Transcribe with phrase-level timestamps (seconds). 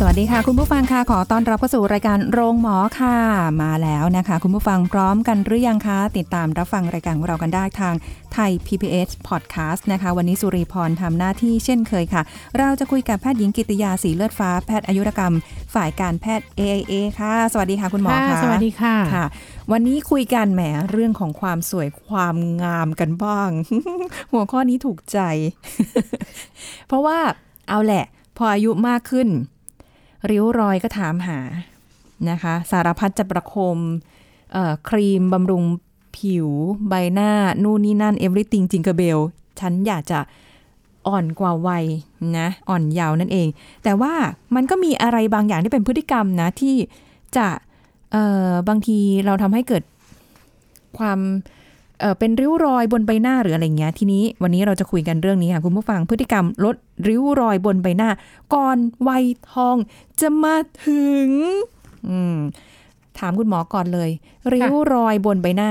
[0.00, 3.16] สวัสดีค่ะ คุณผู้ฟังค่ะขอต้อนรับเข้าสู่รายการโรงหมอค่ะ
[3.62, 7.94] มาแล้วนะคะ คุณผู้ฟังพร้อมกันหรือยังคะติดตามรับฟังรายการของเรากันได้ทาง
[8.32, 12.22] ไทย PBS Podcast นะคะ วันนี้สุริพรทำหน้าที่เช่นเคยค่ะ
[12.58, 15.34] เราจะคุยกับแพทย์หญิงกิติยาสีเลือดฟ้าแพทย์อายุรกรรม
[15.74, 19.26] ฝ่ายการแพทย์ AIA ค่ะ สวัสดีค่ะคุณหมอค่ะค่ะสวัสดีค่ะค่ะ
[19.72, 23.50] วันนี้คุยกันแหมเรื่องของความสวยความงามกันบ้าง
[24.32, 25.18] หัวข้อนี้ถูกใจ
[26.86, 27.18] เพราะว่า
[27.68, 28.04] เอาแหละ
[28.36, 29.28] พออายุมากขึ้น
[30.30, 31.40] ริ้วรอยก็ถามหา
[32.30, 33.78] นะคะ สารพัดจะประคม
[34.88, 35.64] ครีมบำรุง
[36.16, 36.48] ผิว
[36.88, 37.30] ใบหน้า
[37.62, 39.18] นู่นนี่นั่น everything จิงเกอร์เบล
[39.60, 40.20] ฉันอยากจะ
[41.06, 41.84] อ่อนกว่าวัย
[42.38, 43.48] นะ อ่อนเยาว์นั่นเอง
[43.84, 44.12] แต่ว่า
[44.54, 46.76] มันก็มีอะไรบางอย่างที่เป็นพฤติกรรมนะ ที่
[47.36, 47.46] จะ
[48.68, 49.82] บางทีเราทำให้เกิด
[50.98, 51.18] ความ
[52.00, 56.76] เอ่อเป็นริ้วรอยบนใบหน้าหรืออะไรเงี้ย ทีนี้วันนี้เราจะคุยกันเรื่องนี้ค่ะคุณผู้ฟังพฤติกรรมลด
[57.08, 58.08] ริ้วรอยบนใบหน้า
[58.54, 58.76] ก่อน
[59.08, 59.76] วัยทอง
[60.20, 61.28] จะมาถึง
[62.08, 62.36] อืม
[63.18, 64.10] ถามคุณหมอก่อนเลย
[64.52, 65.70] ริ้วรอยบนใบหน้า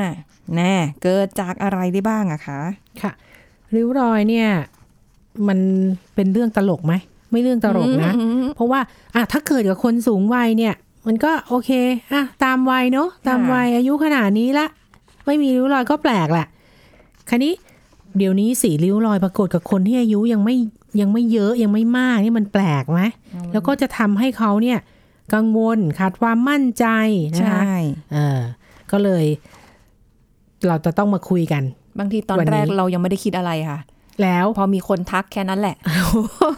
[0.56, 2.60] แน่เกิดจากอะไรได้บ้างอะคะ
[3.02, 3.12] ค่ะ
[3.76, 4.48] ริ้วรอยเนี่ย
[5.48, 5.60] มัน
[6.16, 6.94] เป็นเรื่องตลกไหม
[7.32, 8.80] ไม่เรื่องตลกนะอืมเพราะว่า
[9.16, 10.74] อะถ้าเกิดกับคนสูงวัยเนี่ย
[11.08, 11.72] มันก็โอเค
[12.14, 14.66] อะตามวัยเนาะตามวัยอายุขนาดนี้ละ
[15.26, 16.48] ไม่มีริ้วรอยก็แปลกแหละ
[17.30, 17.54] คราวนี้
[18.18, 20.56] เดี๋ยวนี้สีริ้วรอยปรากฏกับคนที่อายุยังไม่
[21.02, 23.02] ยังไม่เยอะยังไม่มากนี่มันแปลกไหม
[23.54, 24.80] แล้วก็จะทำให้เขาเนี่ย
[25.34, 26.86] กังวลขาดความมั่นใจ
[27.34, 28.40] นะใช่คะเออ
[28.92, 29.26] ก็เลย
[30.68, 31.64] เราจะต้องมาคุยกัน
[32.00, 33.80] บางทีตอนวันนี้แรกเรายังไม่ได้คิดอะไรค่ะ
[34.24, 35.76] แล้วพอมีคนทักแค่นั้นแหละ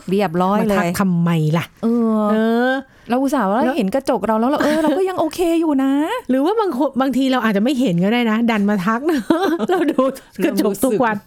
[0.10, 1.88] เรียบร้อยมาเลทักยทำไมล่ะ เอ
[2.18, 2.36] อเอ
[2.70, 2.72] อ
[3.10, 5.92] เราอุตส่าห์ว่าแล้วเห็นกระจกเราแล้วเราเออเราก็ยังโอเคอยู่นะ
[6.30, 9.20] หรือว่าบางคนบางทีเราอาจจะไม่เห็นก็ได้นะ ดันมาทักนะ
[9.70, 10.02] เราดู
[10.44, 11.18] กระจกทุกวัน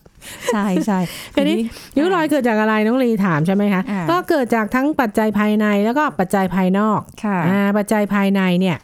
[0.52, 0.98] ใช่ใช่
[1.34, 1.56] ทีนี้
[1.96, 8.76] ริ้วรอยเกิดจากอะไรน้องลีถามใช่ไหมคะอ่าก็เกิดจากทั้งปัจจัยภายในแล้วก็ปัจจัยภายนอกค่ะอ่าปัจจัยภายในเนี่ย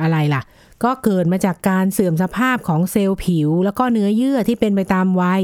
[0.00, 0.42] อะไรล่ะ
[0.84, 5.42] ก็เกิดมาจากการเสื่อมสภาพของเซลล์ผิว แล้วก็เนื้อเยื่อที่เป็นไปตามวัย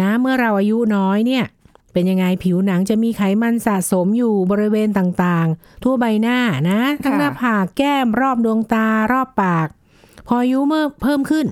[0.00, 1.44] นะเมื่อเราอายุน้อยเนี่ย
[1.92, 6.38] เป็นยังไงผิวหนังจะมีไขมันสะสมอยู่บริเวณต่างๆ ทั่วใบหน้า
[6.70, 9.68] นะทั้งค่ะหน้าผากแก้มรอบดวงตารอบปาก
[10.28, 11.46] พออายุเมื่อเพิ่มขึ้น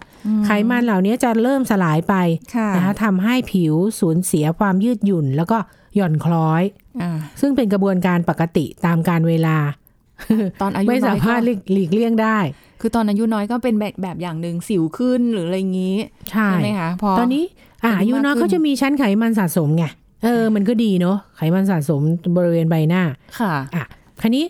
[0.46, 2.14] ไขมันเหล่านี้จะเริ่มสลายไป
[2.56, 5.58] ค่ะนะคะทำให้ผิวสูญเสียความยืดหยุ่น แล้วก็
[5.96, 6.62] หย่อนคล้อย
[7.02, 9.56] อ่าซึ่งเป็นกระบวนการปกติตามการเวลา
[10.60, 12.38] ตอนอายุไม่น้สาอยมารถก็หลีกหลีกเลี่ยงได้
[12.80, 15.96] คือตอนอายุน้อยก็เป็นแบบแบบอย่างหนึ่งสิวขึ้นหรืออะไรอย่างนี้
[16.30, 17.44] ใช่ใช่ไหมคะพอตอนนี้
[17.84, 19.84] อะอาอายุยุน้อยมากขึ้นเขาจะมีชั้นไขมันสะสมไง
[20.24, 22.00] เออ มันก็ดีเนาะไขมันสะสม
[22.36, 23.02] บริเวณใบหน้า
[23.38, 23.84] ค่ะ อะ
[24.20, 24.44] คันนี้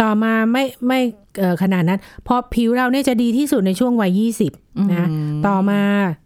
[0.00, 1.00] ต่อมาไม่ไม่
[1.38, 4.20] เอ่อขนาดนั้น พอผิวเราเนี่ยจะดีที่สุดในช่วงวัย
[4.54, 5.80] 20 นะอืมต่อมา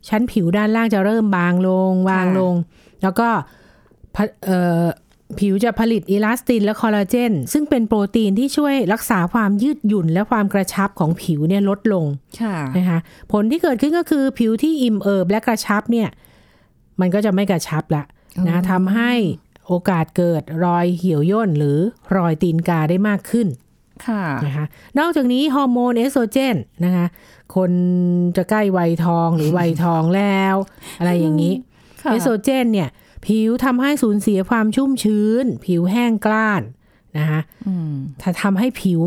[0.08, 2.54] ชั้นผิวด้านล่างจะเริ่มบางลงบางค่ะลง
[3.02, 3.28] แล้วก็
[4.14, 4.84] พะเอ่อ
[5.38, 12.04] ผิวจะผลิตอิลาสตินและคอลลาเจน ซึ่งเป็นโปรตีนที่ช่วยรักษาความยืดหยุ่นและความกระชับของผิวเนี่ยลดลง
[12.40, 12.98] ค่ะนะคะ
[13.32, 16.08] ผลที่เกิดขึ้นก็คือผิวที่อิ่มเอิบและกระชับเนี่ย
[17.00, 18.04] มันก็จะไม่กระชับละ
[18.48, 19.12] นะทำให้
[19.66, 21.78] โอกาสเกิดรอยเหี่ยวย่นหรือ
[22.16, 23.48] รอยตีนกาได้มากขึ้น
[24.06, 24.66] ค่ะนะคะ
[24.98, 27.06] นอกจากนี้ฮอร์โมนเอสโตรเจนนะคะ
[27.54, 27.70] คน
[28.36, 30.56] จะใกล้วัยทองหรือวัยทองแล้ว
[30.98, 31.54] อะไรอย่างนี้
[32.02, 32.88] ค่ะเอสโตรเจนเนี่ย
[33.26, 36.62] ผิวทำให้สูญเสียความชุ่มชื้น ผิวแห้งกล้าน
[37.18, 39.02] นะคะอืมถ้าทำให้ผิว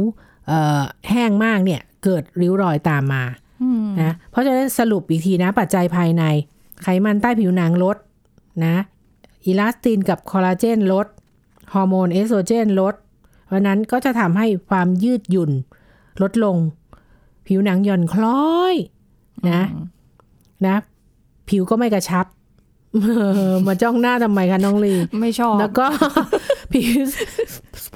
[0.48, 3.24] เอ่อแห้งมากเนี่ย เกิดริ้วรอยตามมา
[3.64, 6.24] อืมนะเพราะฉะนั้นสรุปอีกทีนะปัจจัยภายใน
[6.84, 7.98] ไขมันใต้ผิวหนังลด
[8.66, 8.76] นะ
[9.46, 11.08] อิลาสตินกับคอลลาเจนลด
[11.74, 12.96] ฮอร์โมนเอสโตรเจนลด
[13.46, 15.52] เพราะนั้นก็จะทำให้ความยืดหยุ่น
[16.22, 16.56] ลดลง
[17.48, 18.44] ผิวหนังหย่อนคล้อ
[18.74, 18.76] ย
[19.50, 19.64] นะ
[20.66, 20.76] นะ
[21.50, 22.26] ผิวก็ไม่กระชับ
[23.68, 25.88] มาจ้องหน้าทำไมคะน้องลี ไม่ชอบ แล้วก็
[26.74, 27.00] ผิว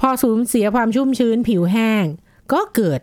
[0.00, 2.04] พอสูญเสียความชุ่มชื้น ผิวแห้ง
[2.52, 3.00] ก็เกิด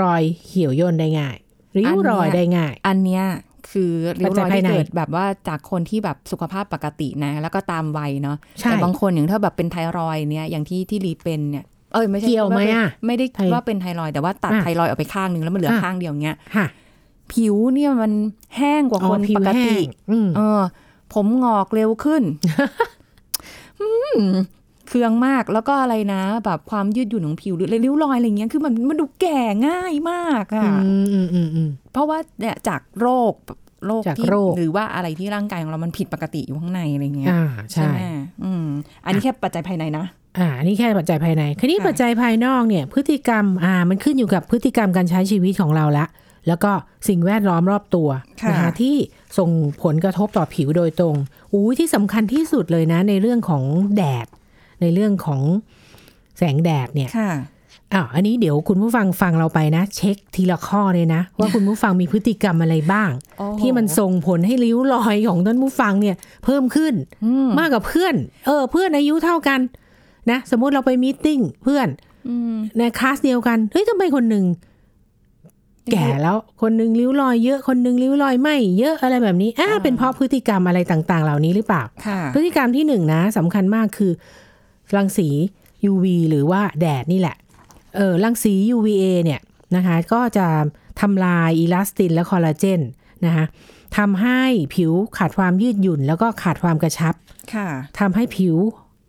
[0.00, 1.36] รอยเหี่ยวย่นได้ง่าย
[1.78, 3.24] ริ้วรอยได้ง่าย อันเนี้ย
[3.72, 3.90] คือ
[4.20, 16.66] ริ้วรอยปัจจัยภายที่ในเกิดแบบว่าจากคนที่แบบสุขภาพปกตินะ แล้วก็ตามวัยเนาะใช่แต่บางคนอย่างถ้าแบบเป็นไทรอยด์เนี่ยอย่างที่ที่รีเป็นเนี่ยเอ้ยไม่ใช่เกี่ยวไหมอะไม่ได้ไทว่าเป็นไทรอยด์แต่ว่าตัดอะไทรอยด์ออกไปข้างหนึ่งแล้วมันเหลือค่ะข้างเดียวเงี้ยค่ะ
[17.32, 18.12] ผิวเนี่ยมัน
[18.56, 20.62] แห้งกว่าอ๋อคนผิปวกแห้ติงอืมเออ
[21.14, 22.22] ผมงอกเร็วขึ้น
[23.80, 23.88] อื
[24.18, 24.20] ม
[24.90, 33.32] เคืองมากแล้วก็อะไรนะ แบบความยืดหยุ่นของผิวหรือริ้วรอยอะไรเงี้ยคือมันมันดูแก่ง่ายมากอะอืมอืมอืมอืมเพราะว่าเนี่ยจากโรค
[33.86, 37.98] โรคจากที่โรคหรือว่าอะไรที่ร่างกายของเรามันผิดปกติอยู่ข้างในอะไรเงี้ยอ่าใช่ไหม
[38.44, 38.66] อืม
[39.04, 40.06] อันนี้แค่ปัจจัยภายในนะ
[40.38, 46.06] อ่าอันนี่แค่ปัจจัยภายในคราวนี้ค่ะปัจจัยภายนอกเนี่ย พฤติกรรมอ่ามันขึ้นอยู่กับพฤติกรรมการใช้ชีวิตของเราละ
[46.48, 46.72] แล้วก็
[47.08, 48.08] สิ่งแวดล้อมรอบตัว
[48.42, 48.96] ค่ะนะคะที่
[49.38, 49.50] ส่ง
[49.82, 51.16] ผลกระทบต่อผิวโดยตรง
[51.52, 53.62] อู้ที่สำคัญที่สุดเลยนะ ในเรื่องของ
[53.96, 54.26] แดด
[54.80, 55.42] ในเรื่องของ
[56.38, 57.32] แสงแดดเนี่ยค่ะ
[57.94, 66.94] อ้าวอันนี้เดี๋ยวคุณผู้ฟังฟังเราไปนะ เช็คทีละข้อเลยนะ ว่าคุณผู้ฟังมีพฤติกรรมอะไรบ้างโอ้โหที่มันส่งผลให้ริ้วรอยของท่านผู้ฟังเนี่ย เพิ่มขึ้น
[67.24, 68.14] อืมมากกว่าเพื่อน
[68.46, 69.60] เออ เพื่อนอายุเท่ากัน
[70.30, 71.88] นะ สมมุติเราไป meeting เพื่อน
[72.28, 74.44] อืมในคลาสเดียวกันเฮ้ยทำไมคนหนึ่ง
[75.92, 84.12] แก่แล้วคนหนึ่งริ้วรอยเยอะคนหนึ่งริ้วรอยไม่เยอะอะไรแบบนี้อ่าเป็นเพราะพฤติกรรมอะไรต่าง ๆ เหล่านี้หรือเปล่าค่ะพฤติกรรมที่หนึ่งนะสำคัญมากคือ
[84.96, 85.28] รังสี
[85.90, 87.36] UV หรือว่าแดดนี่แหละ
[87.96, 89.40] เออรังสี UVA เนี่ย
[89.76, 90.46] นะคะก็จะ
[91.00, 92.80] ทำลายอีลาสตินและคอลลาเจน
[93.26, 93.44] นะคะ
[93.98, 94.40] ทำให้
[94.74, 97.14] ผิวขาดความยืดหยุ่น แล้วก็ขาดความกระชับ
[97.54, 98.56] ค่ะทำให้ผิว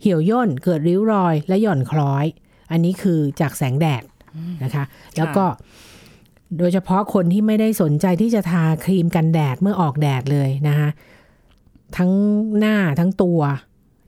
[0.02, 2.26] เหี่ยวย่น เกิดริ้วรอยและหย่อนคล้อย
[2.72, 4.04] อันนี้คือจากแสงแดด
[4.64, 4.84] นะคะ
[5.18, 5.46] แล้วก็
[6.58, 10.90] โดยเฉพาะคนที่ไม่ได้สนใจที่จะทาครีมกันแดดเมื่อออกแดดเลยนะคะ
[11.98, 12.12] ทั้ง
[12.60, 13.40] หน้าทั้งตัว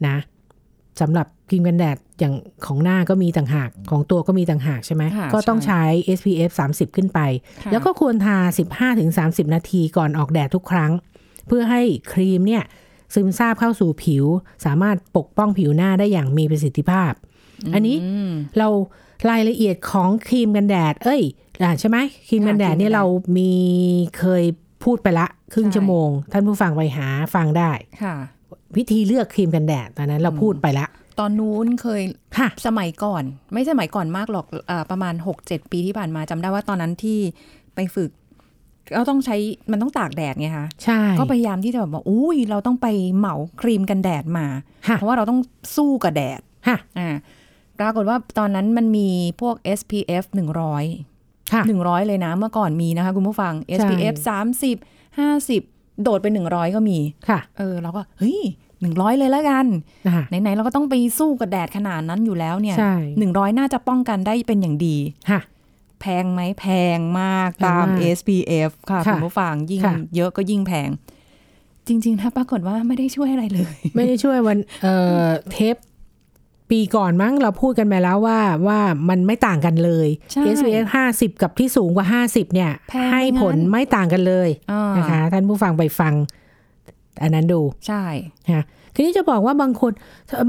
[0.07, 0.17] นะ
[1.01, 2.33] สำหรับค รีมกันแดดอย่าง
[2.65, 5.83] ของหน้าก็มีต่างหากของตัวก็มีต่างหากใช่ไหมค่ะก็ต้องใช่ใช้
[6.17, 7.19] SPF 30 ขึ้นไป
[7.63, 8.37] ค่ะแล้วก็ควรทา
[9.39, 10.91] 15-30 นาทีก่อนออกแดดทุกครั้ง
[11.47, 11.81] เพื่อให้
[12.13, 12.63] ครีมเนี่ย
[13.13, 14.25] ซึมซาบเข้าสู่ผิว
[14.65, 17.11] สามารถปกป้องผิวหน้าได้อย่างมีประสิทธิภาพ
[17.73, 17.97] อันนี้
[18.31, 18.67] มเรา
[19.29, 21.21] รายละเอียดของครีมกันแดด เอ้ย
[21.63, 21.97] อ่าใช่ไหม
[22.27, 23.05] ครีมกันแดดค่ะครีมกันแดดเนี่ยเรา
[23.37, 23.51] มี
[24.19, 24.43] เคย
[24.83, 27.71] พูดไปละ ครึ่งใช่ชั่วโมง ท่านผู้ฟังไปหาฟังได้
[28.03, 28.15] ค่ะ
[28.77, 30.85] วิธีเลือกครีมกันแดดตอนนั้นเราพูดไปละ
[31.19, 32.01] ตอนนู้นเคย
[32.37, 33.23] ค่ะสมัยก่อน
[33.53, 37.19] ไม่สมัยก่อนมากหรอกเออประมาณหกเจ็ดปีที่ผ่านมาจำได้ว่าตอนนั้นที่
[37.75, 38.11] ไปฝึก
[38.95, 39.35] ก็ต้องใช้
[39.71, 42.87] มันต้องตากแดดไงคะใช่ก็พยายามที่จะแบบว่าอุ้ยเราต้องไป
[43.17, 44.45] เหมาครีมกันแดดมา
[44.87, 45.39] ค่ะเพราะว่าเราต้อง
[45.75, 47.09] สู้กับแดดค่ะอ่า
[47.79, 49.09] ปรากฏว่าตอนนั้นมันมี
[49.41, 50.23] พวก SPF
[50.87, 54.15] 100ค่ะ100เลยนะเมื่อก่อนมีนะคะคุณผู้ฟัง SPF
[55.09, 56.99] 30 50 โดดไป 100 ก็มี
[57.29, 58.39] ค่ะ เออเราก็เฮ้ย
[58.91, 59.65] 100เลยแล้วกัน
[60.05, 64.97] นะคะไหนๆเราก็ต้องไปสู้กับแดดขนาดนั้นอยู่แล้วเนี่ยใช่หนึ่งร้อยน่าจะป้องกันได้เป็นอย่างดี
[65.29, 65.41] ค่ะ
[66.01, 66.65] แพงไหมแพ
[66.97, 70.89] งมากแพงตามมาก SPF ค่ะค่ะคุณผู้ฟังยิ่งค่ะเยอะก็ยิ่งแพง
[71.87, 74.95] จริงๆถ้าปรากฏว่าไม่ได้ช่วยอะไรเลย ไม่ได้ช่วยวันเอ่
[75.25, 75.75] อเทป
[76.71, 80.85] ปีก่อนมั้งเราพูดกันไปแล้วว่าว่ามันไม่ต่างกันเลยใช่ SPF
[81.15, 86.13] 50 กับที่สูงกว่า 50 เนี่ยแพงให้ผลงั้นไม่ต่างกันเลยอ่านะคะ ท่านผู้ฟังไปฟัง
[87.21, 88.03] อันนั้นดู ใช่
[88.45, 88.65] นะ
[88.95, 89.91] ทีนี้จะบอกว่าบางคน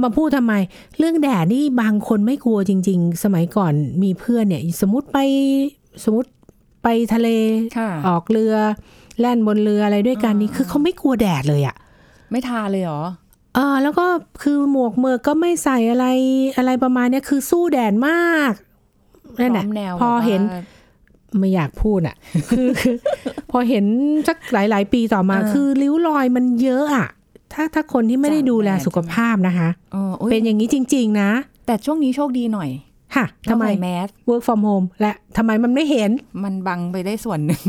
[0.03, 0.55] มาพูดทำไม
[0.99, 3.73] เรื่องแดดนี่บางคนไม่กลัวจริง ๆ สมัยก่อน
[4.03, 5.19] มีเพื่อนเนี่ย สมมติไป
[6.05, 6.31] สมมติ
[6.83, 7.29] ไปทะเล
[7.79, 8.55] ค่ะออกเรือ
[9.21, 11.77] แล่นบนเรืออะไรด้วยกันนี่คือเขาไม่กลัวแดดเลยอะ
[12.31, 13.03] ไม่ทาเลยเหรอ
[13.55, 14.07] เออแล้วก็
[14.43, 16.07] คือหมวกเมือกก็ไม่ใส่อะไร
[16.57, 18.53] อะไรประมาณเนี้ยคือสู้แดดมาก
[19.41, 20.43] นั่นแหละพร้อมแนวพอแบบว่าเห็น
[21.39, 22.17] ไม่อยากพูดอะ
[22.51, 22.97] คือคือ
[23.51, 23.85] พอเห็น
[24.29, 27.09] สักหลาย ๆ ปีต่อมาเออคือริ้วรอยมันเยอะอะ
[27.53, 31.31] ถ้าถ้าคนที่ไม่ได้จากดูแลแดดสุขภาพนะคะเอออุ๊ยเป็นอย่างนี้จริง ๆ นะ
[31.67, 32.71] แต่ช่วงนี้โชคดีหน่อย
[33.15, 36.11] ค่ะทำไมต้องใส่แมส work from home และทำไมมันไม่เห็น
[36.45, 37.63] มันบังไปได้ส่วนหนึ่ง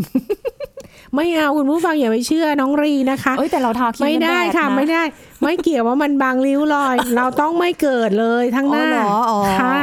[1.16, 5.04] ไม่เอาคุณผู้ฟังอย่าไปเชื่อน้องรีนะคะเอ้ยแต่เราทาครีมไม่กันแดได้ดค่ะนะไม่ได้
[5.42, 9.78] ไม่เกี่ยวว่ามันบางริ้วรอย เราต้องไม่เกิดเลยทั้งหน้าอ๋อเหรออ๋อค่ะ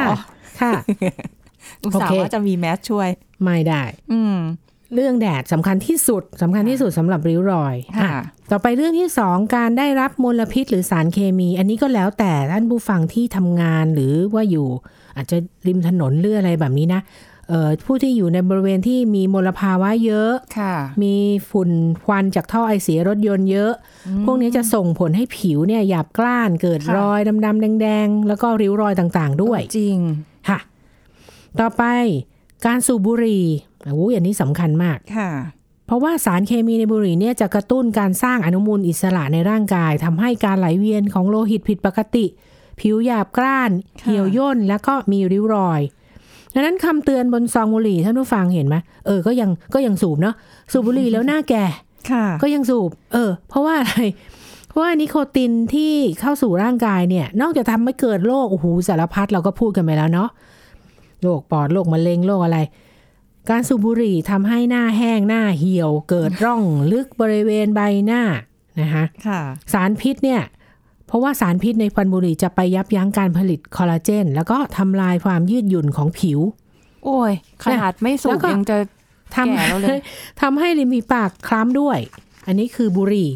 [0.61, 0.73] ค่ะ
[1.83, 3.09] อุตส่าโอเคห์ว่าจะมีแมสช่วย
[3.43, 3.83] ไม่ได้
[4.13, 4.37] อืม
[4.93, 14.67] เรื่องแดดสำคัญที่สุดสำคัญที่สุดสำหรับริ้วรอยค่ะอะต่อไปเรื่องที่สองการได้รับมลพิษหรือสารเคมี อันนี้ก็แล้วแต่ท่านผู้ฟังที่ทำงานหรือว่าอยู่
[15.15, 17.01] อาจจะริมถนนหรืออะไรแบบนี้นะ
[17.49, 21.15] เอ่อผู้ที่อยู่ในบริเวณที่มีมลภาวะเยอะค่ะมี
[21.49, 21.69] ฝุ่น
[22.05, 23.71] ควันจากท่อไอเสียรถยนต์เยอะ
[24.25, 29.97] พวกนี้จะส่งผลให้ผิวเนี่ยหยาบกร้านเกิดค่ะรอยดำๆแดงๆ แล้วก็ริ้วรอยต่างๆ ด้วย จริง
[30.49, 30.59] ค่ะ
[31.59, 31.83] ต่อไป
[32.65, 33.43] การสูบบุหรี่
[33.93, 35.29] โอ้ยอันนี้สำคัญมากค่ะ
[35.87, 42.25] เพราะว่าสารเคมีในบุหรี่เนี่ยจะกระตุ้นการสร้างอนุมูลอิสระในร่างกายทำให้การไหลเวียนของโลหิตผิดปกติ
[42.79, 45.81] ผิวหยาบกร้านค่ะเหี่ยวย่นแล้วก็มีริ้วรอย
[46.53, 50.35] ดังนั้นคำเตือนบนซองบุหรี่ท่านผู้ฟังเห็นไหมเออก็ยังก็ยังสูบเนาะ
[50.71, 51.65] สูบบุหรี่แล้วหน้าแก่
[52.11, 53.95] ค่ะก็ยังสูบ เออ เพราะว่าอะไร
[54.69, 60.29] เพราะว่านิโคตินที่เข้าสู่ร่างกายเนี่ย นอกจากทำให้เกิดโรคโอ้โหสารพัดเราก็พูดกันไปแล้วเนาะ
[61.23, 62.59] โรคปอดโรคมะเร็งโรคอะไร
[63.49, 66.61] การสูบบุหรี่ทำให้หน้าแห้งหน้าเหี่ยว เกิดร่อง
[66.91, 68.21] ลึกบริเวณใบหน้า
[68.81, 69.41] นะคะค่ะ
[69.73, 70.41] สารพิษเนี่ย
[71.15, 76.39] พราะว่าสารพิษในควันบุหรี่จะไปยับยั้งการผลิตคอลลาเจน แล้วก็ทำลายความยืดหยุ่นของผิว
[77.05, 78.77] โอ้ยขนาดไม่สูแล้วบก็ยังจะ
[79.35, 79.99] ทำแก่แล้วเลย
[80.41, 81.99] ทำให้ริมฝีปากคล้ำด้วย
[82.47, 83.29] อันนี้คือบุหรี่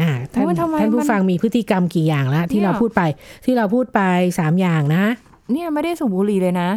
[0.00, 3.02] อ่าท่านโอ้ยทำไมท่านผู้มันฟังมีพฤติกรรมกี่อย่างแล้วที่เนี่ยเราพูดไป
[3.44, 4.00] ที่เราพูดไป
[4.38, 5.04] สามอย่างนะ
[5.52, 6.70] เนี่ยไม่ได้สูบบุหรี่เลยนะ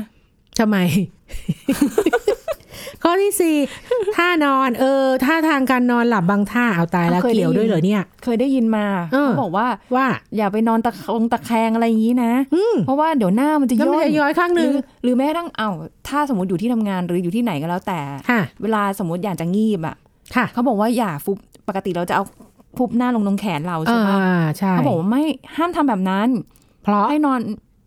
[0.59, 0.77] ทำไม
[3.03, 3.55] ข้อที่สี่
[4.17, 10.05] ท่านอน เออท่าทางการนอนหลับบางท่าเอาตายแล้วเคยได้เกี่ยวด้วยเหรอเนี่ย เคยได้ยินมาเออเขาบอกว่าว่า
[10.37, 15.69] อย่าไปนอนตะคงตะแคงอะไรอย่างนี้นะอืมเพราะว่าเดี๋ยวหน้ามันจะแล้วย่มันนจะย้อยข้างหหรืนึ่งอหรือแม้กระทั่งเอ้า
[16.07, 17.99] ถ้าสมมติอยู่ที่ทำงานหรืออยู่ที่ไหนก็แล้วแต่
[18.29, 19.95] ค่ะเวลาสมมติอยากจะงีบอะ
[20.35, 21.37] ค่ะเขาบอกว่าอย่าฟุบ
[21.67, 22.23] ปกติเราจะเอา
[22.77, 24.17] ฟุบหน้าลงตรงแขนเราใช่อ่าปะ
[24.57, 25.23] ใช่เขาบอกว่าไม่
[25.55, 26.27] ห้ามทำแบบนั้น
[26.83, 27.39] เพราะให้นอน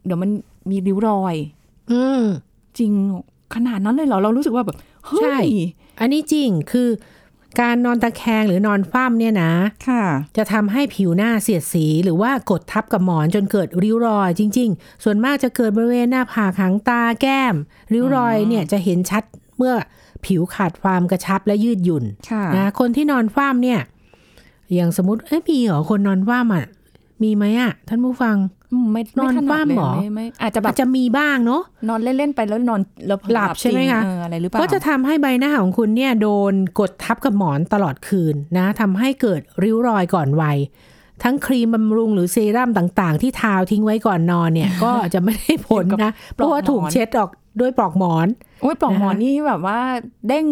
[0.07, 0.31] เดี๋ยวมัน
[0.71, 1.35] มีริ้วรอย
[1.93, 2.23] อืม
[2.79, 2.93] จริง
[3.55, 4.77] ขนาดนั้นเลยเหรอ เรารู้สึกว่าแบบ
[5.07, 5.47] เฮ้ใช่ย
[6.01, 6.89] อันนี้จริงคือ
[7.61, 9.53] การนอนตะแคงหรือนอนคว่ำเนี่ยนะ
[9.89, 10.05] ค่ะ
[10.37, 17.55] จะทำให้ผิวหน้าเสียดสีหรือว่ากดทับกับหมอนจนเกิดริ้วรอยจริง ๆ ส่วนมากจะเกิดบริเวณหน้าผากหางตาแก้ม
[17.93, 19.23] ริ้วรอยเนี่ยจะเห็นชัด
[19.57, 19.75] เมื่อ
[20.27, 23.81] ผิวขาดความกระชับและยืดหยุ่นค่ะนะคนที่นอนคว่ำเนี่ย
[24.75, 26.67] อย่างสมมติเอ้ยมีเหรอคนนอนคว่ำอะ
[27.25, 28.37] มีไหมอะท่านผู้ฟัง
[28.73, 40.59] อืมไม่นอนไม่ถดคว่ำเลยเหรอไม่ไม่อาจจะแบอาบจจะมีบ้างเนาะนอนเล่นๆไปแล้วนอนแล้วเผลอหลับใช่ไหมจริงคะเอออะไรหรือเปล่าก็จะทำให้ใบหน้าของคุณเนี่ยโดนกดทับกับหมอนตลอดคืนนะทำให้เกิดริ้วรอยก่อนวัย
[41.23, 48.27] ทั้งครีมบำรุงหรือเซรั่มต่างๆ ที่ทาทิ้งไว้ก่อนนอนเนี่ย ก็จะไม่ได้ผลนะ เพราะว่าถูกเช็ดออกด้วยปลอกหมอน
[48.63, 49.81] โอ้ยปลอกหมอนนะคะนี่แบบว่า
[50.29, 50.47] เด้ง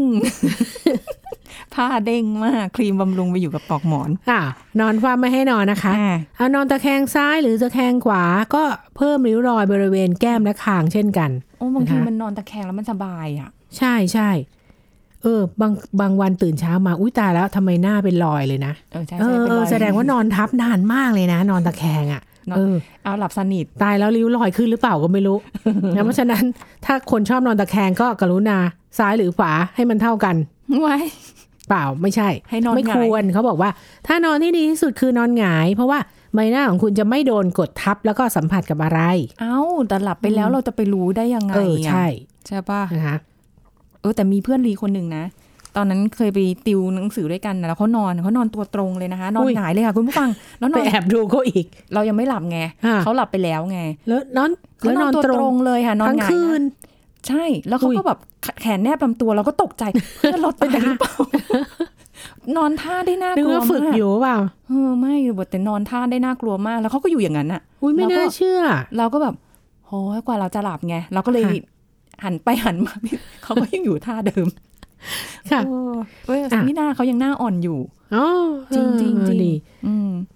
[1.75, 4.41] ผ้าเด้งมากครีมบำรุงไปอยู่กับปลอกหมอนอ่า
[4.81, 5.93] นอนความไม่ให้นอนนะคะ
[6.37, 8.63] เอานอนตะแคงซ้ายหรือตะแคงขวาก็
[8.97, 14.31] เพิ่มริ้วรอยบริเวณแก้มและคางเช่นกันโอ้บางทีนะคะมันนอนตะแคงแล้วมันสบายอะ ใช่ใช่
[15.23, 25.37] เออบางบางวันตื่นเช้ามาอุ้ยตายแล้วทำไมหน้าเป็นรอยเลยนะเออใช่เอใช่อเป็นเอรออยแสดงว่านอนทับนานมากเลยนะ นอนตะแคงอะนอนเออเอาหลับสนิทตายแล้วริ้วรอยขึ้นหรือเปล่าก็ไม่รู้
[25.95, 26.45] นะเพราะฉะนั้น
[26.85, 28.59] ถ้าคนชอบนอนตะแคงก็กรุณา
[28.99, 30.37] ซ้ายหรือขวาให้มันเท่ากัน
[30.83, 30.97] ไว้
[31.69, 33.71] เปล่าไม่ใช่ ให้นอนไม่หงายควรเขาบอกว่า
[34.07, 35.99] ถ้านอนที่ดีที่สุดคือนอนหงาย เพราะว่า
[36.35, 39.01] ใบหน้าของคุณจะไม่โดนกดทับแล้วก็สัมผัสกับอะไร
[39.41, 39.59] เอ้า
[39.89, 42.07] แต่หลับไปแล้วเราจะไปรู้ได้ยังไงเออใช่
[42.47, 43.17] ใช่ป่ะนะคะ
[44.01, 45.25] เออแต่มีเพื่อนรีคนหนึ่งนะ
[45.77, 56.90] ตอนนั้นเคยไปติวหนังสือด้วยกันนะแล้วเขานอนเขานอนตัวตรงเลยนะคะ นอนหงายเลยค่ะคุณผู้ฟังแล้วนไปอนแอบดูเขาอีก เรายังไม่หลับไงอะเขาหลับไปแล้วไง แล้วนอนเขาแล้วนนออนนตัวตตรรงงเลยค่ะนอนทั้งหงายคืนนะ
[57.29, 58.19] ใช่แล้วเขาอุ้ยก็แบบ
[58.61, 59.85] แขนแนบลำตัวเราก็ตกใจ
[60.19, 61.15] เพื่อนเราตายหรือเปล่า
[62.57, 64.37] นอนท่าได้น่านึกกลัวว่าฝึกมากอยู่เปล่า
[64.69, 68.61] เออไม่บทแต่นอนท่าได้น่ากลัวมาก แล้วเขาก็อยู่อย่างนั้นอะอุ้ยไม่แล้วก็น่าเชื่อ
[68.99, 69.35] เราก็แบบ
[69.87, 71.55] โหยกว่าเราจะหลับไงเราก็เลยค่ะ
[72.25, 72.95] หันไปหันมา
[73.43, 74.47] เขาก็ยังอยู่ท่าเดิม
[75.51, 75.95] ค่ะเออ
[76.27, 77.79] เว้ยอะนี่หน้าเขายังหน้าอ่อนอยู่
[78.15, 78.27] อ๋อ
[78.75, 79.70] จริงๆจริงเออดีอืม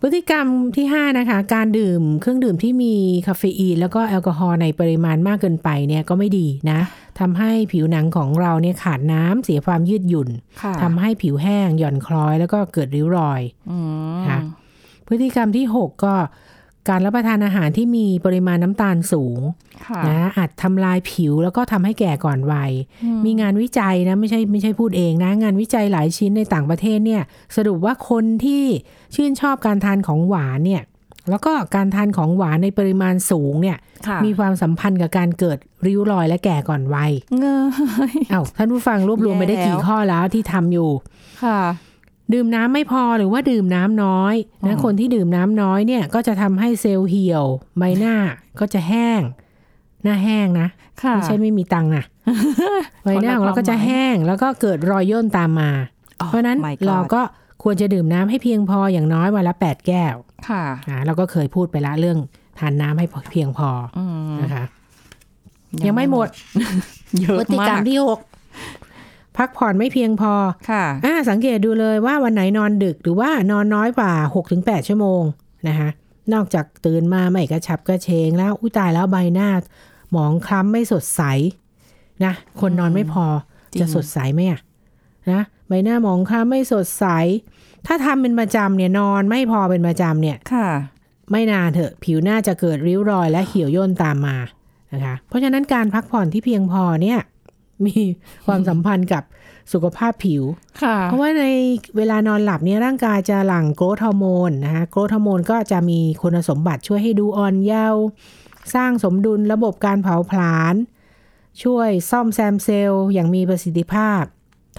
[0.00, 0.46] พฤติกรรม
[0.76, 2.94] ที่5นะคะ การดื่มเครื่องดื่มที่มี
[3.26, 6.80] คาเฟอีน แล้วก็แอลกอฮอล์ในปริมาณมากเกินไปเนี่ยก็ไม่ดีนะ
[7.20, 10.28] ทำให้ผิวหนังของเราเนี่ยขาดน้ำเสียความยืดหยุ่น
[10.62, 13.78] ค่ะทำให้ผิวแห้งหย่อนคล้อย แล้วก็เกิดริ้วรอยอื
[14.18, 14.38] มค่ะ
[15.08, 16.14] พฤติกรรมที่ 6 ก็
[16.88, 19.40] การรับประทานอาหารที่มีปริมาณน้ำตาลสูง
[19.86, 22.72] ค่ะนะอาจทำลายผิวแล้วก็ทำให้แก่ก่อนวัย
[23.04, 27.22] อืมีงานวิจัยนะไม่ใช่ไม่ใช่พูดเองนะ งานวิจัยหลายชิ้นในต่างประเทศเนี่ย
[27.56, 28.64] สรุปว่าคนที่
[29.14, 30.82] ชื่นชอบการทานของหวานเนี่ย
[31.30, 37.46] แล้วก็การทานของหวานในปริมาณสูงเนี่ยค่ะมีความสัมพันธ์กับการเกิดริ้วรอยและแก่ก่อนวัยเง
[38.12, 40.90] ยเอ้าท่านผู้ฟังรวบรวมไปได้กี่แย่แล้วข้อแล้วที่ทำอยู่
[41.44, 41.60] ค่ะ
[42.32, 47.44] ดื่มน้ำไม่พอหรือว่าดื่มน้ำน้อยอืนะมคนที่ดื่มน้ำน้อยเนี่ยก็จะทำให้เซลล์เหี่ยว
[47.78, 48.14] ใบหน้า
[48.60, 49.22] ก็จะแห้ง
[50.04, 50.68] หน้าแห้งนะ
[51.02, 52.04] ค่ะไม่ใช่ไม่มีตังค์นะ
[53.04, 55.70] ใบหน้าของเราก็จะแห้งแล้วก็เกิดรอยย่นตามมา
[56.20, 57.22] อ๋อเพราะฉะนั้น my god เราก็
[57.62, 60.14] ควรจะดื่มน้ำให้เพียงพออย่างน้อยวันละ8แก้ว
[60.48, 62.18] ค่ะอ่าเราก็เคยพูดไปละเรื่อง
[62.58, 64.64] ทานน้ำให้เพียงพออืมนะคะ
[65.86, 66.28] ยังไม่หมด
[67.20, 68.33] เยอะพฤติกรรมมากที่6
[69.38, 70.32] พักผ่อนไม่เพียงพอ
[70.70, 74.12] ค่ะอ่าสังเกตดูเลยว่าวันไหนนอนดึกหรือว่านอนน้อยกว่า
[74.50, 75.22] 6-8 ชั่วโมง
[75.68, 75.88] นะคะ
[76.32, 79.50] นอกจากตื่นมาไม่กระฉับกระเฉงแล้วอุ้ยตายแล้วใบหน้า
[80.12, 81.22] หมองคล้ำไม่สดใส
[82.24, 83.26] นะ คนนอนไม่พอ
[83.72, 84.60] จริงจะสดใสไหมอะ
[85.32, 87.06] นะใบหน้าหมองคล้ำไม่สดใส
[87.86, 90.68] ถ้าทำเป็นประจำเนี่ยนอนไม่พอเป็นประจำเนี่ยค่ะ
[91.30, 94.36] ไม่นานเถอะผิวหน้าจะเกิดริ้วรอยและเหี่ยวย่นตามมา
[94.92, 97.18] นะคะ เพราะฉะนั้นการพักผ่อนที่เพียงพอเนี่ย
[97.86, 97.96] มี
[98.46, 99.22] ความสัมพันธ์กับ
[99.72, 100.42] สุขภาพผิว
[100.82, 101.44] ค่ะเพราะว่าใน
[101.96, 108.02] เวลานอนหลับเนี่ยร่างกายจะหลั่ง growth hormone นะคะ growth hormone ก็จะมีคุณสมบัติช่วยให้ดูอ่อนเยาว์
[108.74, 110.74] สร้างสมดุลระบบการเผาผลาญ
[111.62, 114.22] ช่วยซ่อมแซมเซลล์อย่างมีประสิทธิภาพ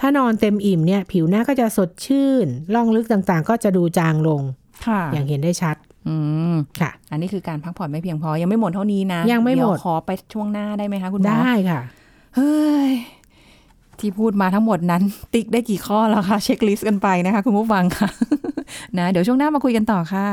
[0.00, 4.42] ถ้านอนเต็มอิ่มเนี่ย ผิวหน้าก็จะสดชื่นร่องลึกต่างๆ ก็จะดูจางลง
[4.86, 5.76] ค่ะอย่างเห็นได้ชัด
[6.08, 6.14] อื
[6.52, 11.80] มค่ะ อันนี้คือการพักผ่อนไม่เพียงพอ ยังไม่หมดเท่านี้นะ ยังไม่หมดเดี๋ยวขอไปช่วงหน้าได้ไหมคะคุณหมอได้ค่ะ
[12.36, 12.90] เฮ้ย
[13.98, 15.02] ที่พูดมาทั้งหมดนั้น
[15.34, 18.08] ติ๊กได้กี่ข้อแล้วคะ เช็คลิสต์กันไปนะคะ คุณผู้ฟังค่ะ
[18.98, 20.28] นะ เดี๋ยวช่วงหน้ามาคุยกันต่อค่ะ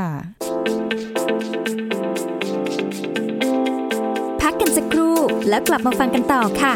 [4.41, 5.15] พักกันสักครู่
[5.49, 6.73] แล้วกลับมาฟังกันต่อค่ะ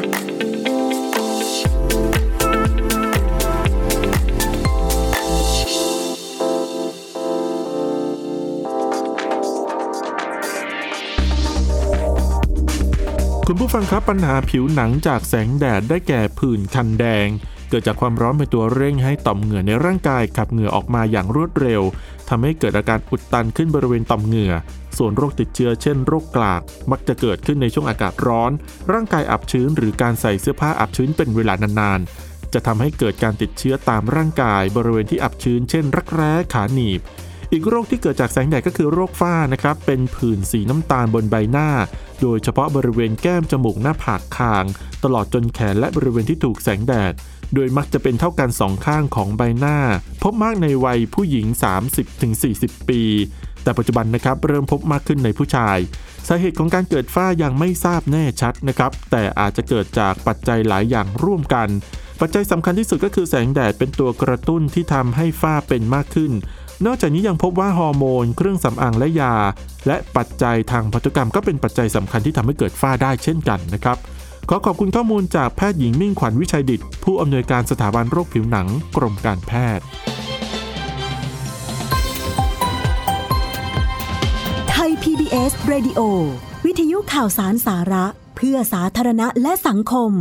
[13.49, 17.27] คุณผู้ฟังครับปัญหาผิวหนังจากแสงแดดได้แก่ผื่นคันแดง
[17.69, 21.81] เกิดจากความร้อนเป็นตัวเร่งให้ต่อมเหงื่อในร่างกายขับเหงื่อออกมาอย่างรวดเร็ว
[22.29, 24.53] ทำให้เกิดอาการอุดตันขึ้นบริเวณต่อมเหงื่อ
[24.97, 26.61] ส่วนโรคติดเชื้อเช่นโรคกลาก
[26.91, 28.51] มักจะเกิดขึ้นในช่วงอากาศร้อน
[28.91, 37.01] ร่างกายอับชื้นหรือการใส่เสื้อผ้าอับชื้นเป็นเวลานานๆจะทำให้เกิดการติดเชื้อตามร่างกายบริเวณที่อับชื้น เช่น รักแร้ขาหนีบ
[37.51, 41.69] อีกโรคที่เกิดจากแสงแดดก็คือโรคฝ้านะครับ เป็นผื่นสีน้ำตาลบนใบหน้า
[42.21, 44.65] โดยเฉพาะบริเวณแก้มจมูกหน้าผากคาง
[45.03, 47.13] ตลอดจนแขนและบริเวณที่ถูกแสงแดด
[47.53, 49.77] โดยมักจะเป็นเท่ากันสองข้างของใบหน้า
[50.23, 51.45] พบมากในวัยผู้หญิง
[52.17, 53.01] 30-40 ปี
[53.63, 55.77] แต่ปัจจุบันนะครับเริ่มพบมากขึ้นในผู้ชาย
[56.27, 61.67] สาเหตุของการเกิดฝ้ายังไม่ทราบแน่ชัดนะครับ แต่อาจจะเกิดจากปัจจัยหลายอย่างร่วมกัน
[62.21, 66.31] ปัจจัยสำคัญที่สุดก็คือแสงแดดเป็นตัวกระตุ้นที่ทำให้ฝ้าเป็นมากขึ้น
[66.85, 69.35] นอกจากนี้ยังพบว่าฮอร์โมน เครื่องสำอางและยา
[69.87, 73.97] และปัจจัยทางพันธุกรรมก็เป็นปัจจัยสำคัญที่ทำให้เกิดฝ้าได้เช่นกันนะครับ
[74.49, 79.85] ขอขอบคุณข้อมูลจากแพทย์หญิงมิ่งขวัญวิชัยดิต ผู้อำนวยการสถาบันโรคผิวหนังกรมการแพทย์
[84.69, 85.99] ไทย PBS Radio
[86.65, 88.05] วิทยุข่าวสารสาระ
[88.35, 90.11] เพื่อสาธารณะและสังคม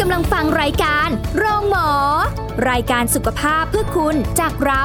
[0.00, 1.88] กำลังฟังรายการโรงหมอ
[2.70, 4.82] รายการสุขภาพเพื่อคุณจากเรา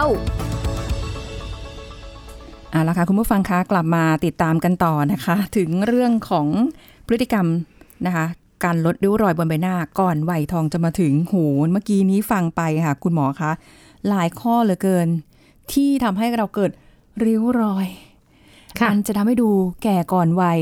[2.71, 6.47] เอาละค่ะคุณผู้ฟังคะกลับมาติดตามกันต่อนะคะ ถึงเรื่องของ
[7.07, 7.47] พฤติกรรม
[8.05, 8.25] นะคะ
[8.63, 11.35] การลดริ้วรอยบนใบหน้าก่อนวัยทองจะมาถึงโห
[11.71, 13.51] เมื่อกี้นี้ฟังไปค่ะ คุณหมอคะ
[14.09, 15.07] หลายข้อเหลือเกิน
[15.73, 16.71] ที่ทำให้เราเกิด
[17.25, 17.87] ริ้วรอย
[18.79, 19.49] ค่ะมันจะทำให้ดู
[19.83, 20.59] แก่ก่อนวัย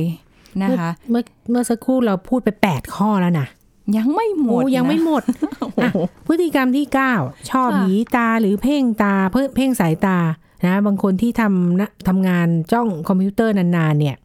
[0.63, 3.47] นะคะ เมื่อเมื่อสักครู่เราพูดไป 8 ข้อแล้วนะ
[3.97, 5.23] ยังไม่หมดโอ้ยังไม่นะหมด
[5.59, 6.85] โอ้โหอะพฤติกรรมที่
[7.17, 10.17] 9 ชอบค่ะหยีตาหรือเพ่งตาเพ่งเพ่งสายตา
[10.65, 14.15] นะบางคนที่ทำนะทำงานจ้องคอมพิวเตอร์นานๆเนี่ย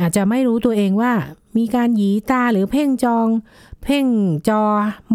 [0.00, 1.12] อาจจะไม่รู้ตัวเองว่า
[1.58, 3.26] มีการหยีตาหรือเพ่งจอง
[3.84, 4.06] เพ่ง
[4.48, 4.62] จอ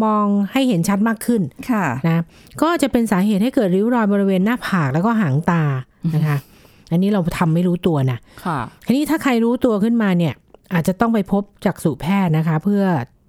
[0.04, 2.22] มองให้เห็นชัดมากขึ้นค่ะนะ
[2.62, 5.62] ก็จะเป็นสาเหตุให้เกิดริ้วรอยบริเวณหน้าผากแล้วก็หางตา
[6.14, 6.36] นะคะ
[6.90, 10.34] อันนี้เราทำไม่รู้ตัวนะค่ะทีนี้ถ้าใครรู้ตัวขึ้นมาเนี่ย
[10.72, 12.84] อาจจะต้องไปพบจักษุแพทย์นะคะ เพื่อ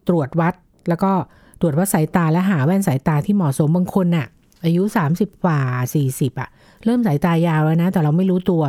[0.07, 0.53] ตรวจวัด
[0.89, 1.11] แล้วก็
[1.59, 4.27] ตรวจวัดสายตาและหาแว่นสายตาที่เหมาะสมบางคนน่ะ
[4.63, 4.83] อายุ
[5.15, 5.59] 30กว่า
[5.99, 6.49] 40อะ
[6.85, 8.63] เริ่มสายตายาวแล้วนะ แต่เราไม่รู้ตัว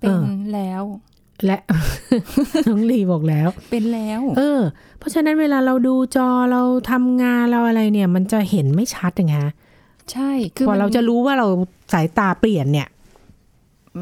[0.00, 0.82] เป็เอนอแล้ว
[1.46, 1.58] และ
[2.68, 4.60] น้องลีบอกแล้ว เป็นแล้ว เออ
[4.98, 9.52] เพราะฉะนั้นเวลาเราดูจอเราทำงานเราอะไรเนี่ย มันจะเห็นไม่ชัดไงฮะ
[10.12, 11.46] ใช่ คือพอมันเราจะรู้ว่าเรา
[11.92, 12.88] สายตาเปลี่ยนเนี่ย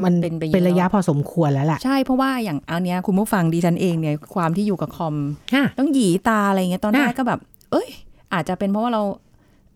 [0.03, 5.15] มันเป็นไปเยอเป็นระยะพอสมควรแล้วแหละใช่เพราะว่าอย่างอันเนี้ยคุณผู้ฟังดิฉันเองเนี่ยความที่อยู่กับคอม
[5.55, 7.39] อะต้องหยีตาอะไรเงี้ยตอนแรกอะก็แบบ
[7.71, 7.87] เอ้ย
[8.33, 9.03] อาจจะเป็นเพราะว่าเรา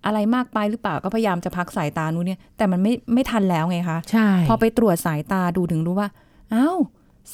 [0.05, 6.09] อะไรมากไปหรือเปล่าก็พยายามจะพักสายตานู้นเนี่ยแต่มันไม่ไม่ทันแล้วไงคะใช่พอไปตรวจสายตาดูถึงรู้ว่า
[6.53, 6.77] อ้าว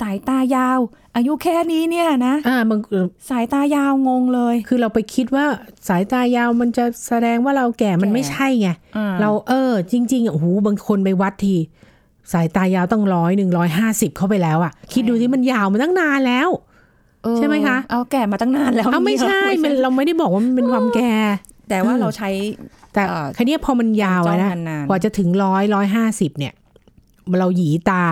[0.01, 0.79] สายตายาว
[1.15, 2.81] อายุแค่นี้เนี่ยนะอ่าบาง
[3.29, 5.45] สายตายาวงงเลย คือเราไปคิดว่า
[5.87, 11.55] สายตายาวมันจะแสดงว่าเราแก่มันแก่ไม่ใช่ไงอ่เราเออ จริงๆอะโอ้โหบางคนไปวัดที
[12.33, 16.49] สายตายาวต้องร้อยหนึ่งร้อยห้าสิบเข้าไปแล้วอะ คิดดูที่มันยาวมาตั้งนานแล้ว
[17.23, 21.13] เออใช่ไหมคะ เอาแก่มาตั้งนานแล้วเอาไม่นี่ใช่เหรอมันเราไม่ได้บอกว่ามันเป็นความแก่
[21.69, 22.29] แต่ว่าเออเราใช้
[22.93, 26.53] แต่เอ่อคันนี้ยพอมันยาวอะนะจ้องนานๆกว่าจะถึงร้อยร้อยห้าสิบเนี่ย
[27.39, 28.05] เราหยีตา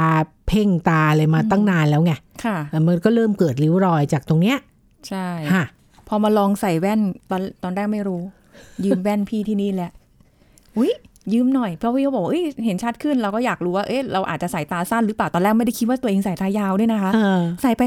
[0.47, 2.13] เพ่งตาเลยมาตั้งนานแล้วไง
[2.45, 4.57] ค่ะเออมันก็เริ่มเกิดริ้วรอยจากตรงเนี้ย
[5.07, 5.65] ใช่ฮะ
[6.07, 6.99] พอมาลองใส่แว่น
[7.29, 8.21] ตอนตอนแรกไม่รู้
[8.85, 9.91] ยืมแว่นพี่ที่นี่แหละ
[10.77, 10.91] อุ้ย
[11.33, 17.83] ยืมหน่อยเพราะพี่เขาบอกว่าเอ้ยเห็นชัดขึ้นเราก็อยากรู้ว่าเอ๊ะเราอาจจะสายตาสั้นหรือเปล่าตอนแรกไม่ได้คิดว่าตัวเองสายตายาวด้วยนะคะเออใส่ไป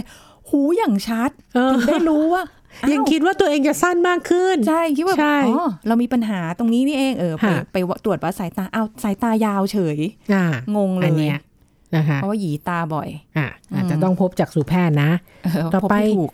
[0.49, 2.43] หูอย่างชัดเออถึงได้รู้ว่า
[2.91, 9.99] ยัยังคิดว่าตัวเองจะสั้นมากขึ้น ใช่ คิดว่าใช่อ๋อเรามีปัญหาตรงนี้นี่เองเออไปค่ะไปตรวจวัดสายตาเอาสายตายาวเฉย
[10.35, 10.45] อ่า
[10.77, 11.39] งงเลอันยเนี้ย
[11.97, 15.11] นะคะเพราะว่าหยีตาบ่อยอะอาจจะต้องพบจักษุแพทย์นะ
[15.45, 16.31] เออต่อไปพบม่ถูก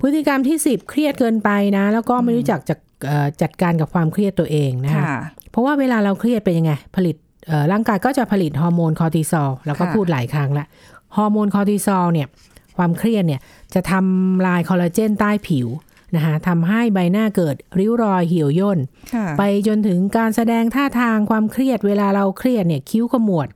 [0.00, 2.74] พฤติกรรมที่10เครียดเกินไปนะ แล้วก็ไม่รู้จักจะ
[3.06, 5.18] เอ่อจัดการกับความเครียดตัวเองนะคะค่ะ
[5.50, 7.16] เพราะว่าเวลาเราเครียดเป็นยังไง ผลิต
[7.46, 10.66] เอ่อร่างกายก็จะผลิตฮอร์โมนคอร์ติซอลเราก็ค่ะพูดหลายครั้งละ
[11.16, 12.28] ฮอร์โมนคอร์ติซอลเนี่ย
[12.76, 13.40] ความเครียดเนี่ย
[13.74, 15.68] จะทำลายคอลลาเจนใต้ผิว
[16.16, 18.78] นะคะทำให้ใบหน้าเกิดริ้วรอยเหี่ยวย่น
[19.14, 23.48] ค่ะไปจนถึงการแสดงท่าทางความเครียดเวลาเราเครียดเนี่ยคิ้วขมวด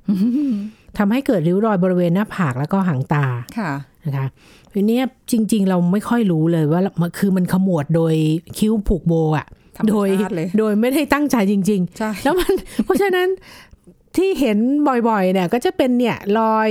[0.98, 3.24] ทำให้เกิดริ้วรอยบริเวณหน้าผากแล้วก็หางตา
[3.58, 3.70] ค่ะ
[4.04, 4.26] นะคะ
[4.72, 8.14] ทีเนี้ยจริง ๆ เราไม่ค่อยรู้เลยว่ามันคือมันขมวดโดย
[8.58, 12.52] คิ้วผูกโบอะธรรมโดยชาติเลยโดยไม่ได้ตั้งใจจริงใช่ๆแล้วมัน
[12.84, 13.28] เพราะฉะนั้น
[14.16, 14.58] ที่เห็น
[15.08, 16.70] บ่อยๆ เนี่ย ก็จะเป็นเนี่ยรอย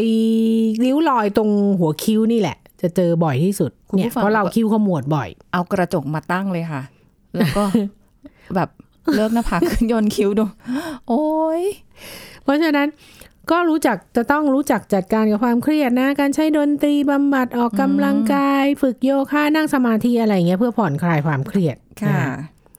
[0.83, 6.81] ริ้วรอยตรงหัวคิ้วนี่แหละ จะเจอบ่อยที่สุดคุณผู้เนี่ยฟังเพราะเราคิ้วขมวดบ่อย เอากระจกมาตั้งเลยค่ะ
[7.35, 7.63] แล้วก็
[8.55, 8.69] แบบ
[9.15, 10.45] เลิกหน้าผากขึ้นยนต์คิ้วดู
[11.07, 11.25] โอ้
[11.59, 11.61] ย
[12.43, 12.87] เพราะฉะนั้น
[13.51, 22.21] ก็รู้จักจะต้องรู้จักจัดการกับความเครียดนะ การใช้ดนตรีบำบัดออกกำลังกาย ฝึกโยคะนั่งสมาธิอะไรอย่างเงี้ยเพื่อผ่อนคลายความเครียดค่ะ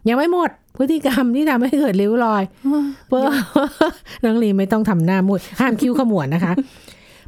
[0.04, 2.42] นยังไม่หมดพฤติกรรมที่ทำให้เกิดริ้วรอย
[3.08, 3.26] เพื่อ
[4.24, 6.52] น้องลีไม่ต้องทำหน้ามุดห้ามคิ้วขมวดนะคะ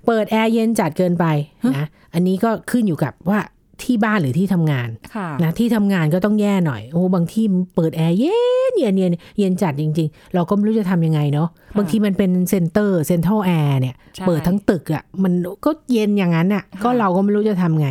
[0.06, 1.26] เปิดแอร์เย็นจัดเกินไป
[1.74, 3.40] นะอันนี้ก็ขึ้นอยู่กับว่า
[3.82, 8.38] ที่บ้านหรือที่ทำงานค่ะนะที่ทำงานก็ต้องแย่หน่อยโอ้บางที่เปิดแอร์เย็
[8.70, 15.32] นเย็นเย็นเย็นจัดจริง ๆ เราก็ไม่รู้จะทำยังไงเนาะบางทีมันเป็น center central แอร์เนี่ยใช่เปิดทั้งตึกอะ่ะมัน
[15.64, 17.88] ก็เย็นอย่างนั้นอะ่ะ ก็เราก็ไม่รู้จะทำไง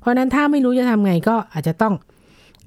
[0.00, 1.94] เพราะฉะนั้นถ้าไม่รู้จะทำไงก็อาจจะต้อง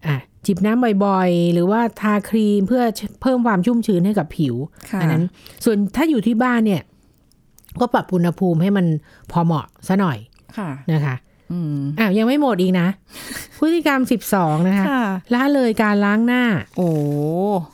[0.08, 2.84] อะจิบน้ำบ่อยๆ หรือว่าทาครีมเพื่อ
[3.22, 4.56] เพิ่มความชุ่มชื้นให้กับผิว
[4.92, 5.24] ค่ะอันนั้น
[5.66, 6.82] ส่วนถ้าอยู่ที่บ้านเนี่ย
[7.80, 8.86] ก็ปรับอุณหภูมิให้มัน
[9.32, 10.18] พอเหมาะซะหน่อย
[10.58, 11.16] ค่ะนะคะ
[11.52, 12.88] อืมอ้าวยังไม่หมดอีกนะ
[13.60, 14.02] พฤติกรรม
[14.34, 16.44] 12นะคะค่ะละเลยการล้างหน้า
[16.78, 16.90] โอ้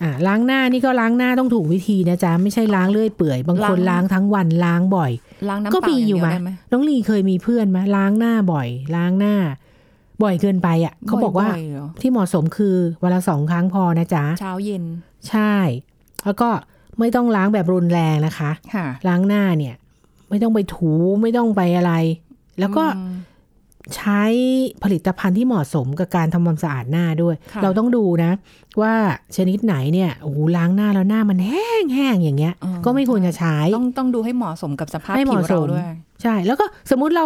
[0.03, 5.11] อ่าล้างหน้านี่ก็ล้างหน้าต้องถูกวิธีนะจ๊ะ ไม่ใช่ล้างเลื่อยเปื่อย บางคนล้างล้างทั้งวันล้างบ่อย
[5.49, 9.35] ล้างน้ำก็เปล่ามีอย่างอยู่เดียวมาได้ไหมน้องลีเคยมีเพื่อนไหมล้างหน้าบ่อย ล้างหน้า
[10.23, 14.83] บ่อยเกินไปอะ เขาบอกว่ายๆเหรอที่เหมาะสมคือวันละสองครั้งพอนะจ๊ะ เช้าเย็น
[15.29, 15.53] ใช่
[16.25, 16.49] แล้วก็
[16.99, 19.75] ไม่ต้องล้างแบบรุนแรงนะคะค่ะล้างหน้าเนี่ย
[20.29, 21.93] ไม่ต้องไปถูไม่ต้องไปอะไร
[22.59, 23.13] แล้วก็อืม
[23.95, 24.23] ใช้
[24.83, 28.31] ผลิตภัณฑ์ที่เหมาะสมกับการทำความสะอาดหน้าด้วยค่ะเราต้องดูนะ
[28.81, 28.93] ว่า
[29.37, 35.83] ชนิดไหนเนี่ยโอ้โหล้างหน้าแล้วหน้ามันแห้งแห้งๆอย่างเงี้ยอ๋อก็ไม่ควรจะใช้ต้องต้องดูให้เหมาะสมกับสภาพให้เหผิวมาะสเรามด้วย
[36.21, 37.25] ใช่ แล้วก็สมมุติเรา